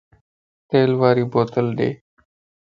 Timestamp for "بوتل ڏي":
1.31-1.89